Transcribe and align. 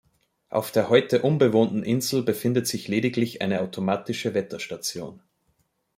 Auf 0.49 0.71
der 0.71 0.89
heute 0.89 1.21
unbewohnten 1.21 1.83
Insel 1.83 2.23
befindet 2.23 2.65
sich 2.67 2.87
lediglich 2.87 3.43
eine 3.43 3.61
automatische 3.61 4.33
Wetterstation. 4.33 5.21